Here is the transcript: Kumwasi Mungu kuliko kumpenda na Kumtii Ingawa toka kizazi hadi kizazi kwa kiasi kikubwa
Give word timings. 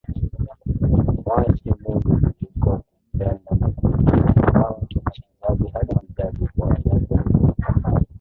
Kumwasi 1.05 1.69
Mungu 1.79 2.11
kuliko 2.25 2.71
kumpenda 2.93 3.51
na 3.59 3.67
Kumtii 3.67 4.43
Ingawa 4.47 4.81
toka 4.89 5.11
kizazi 5.11 5.67
hadi 5.73 5.95
kizazi 6.05 6.47
kwa 6.57 6.75
kiasi 6.75 7.07
kikubwa 7.07 8.01